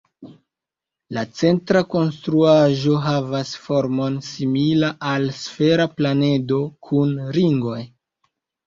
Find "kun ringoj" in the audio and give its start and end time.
6.91-7.81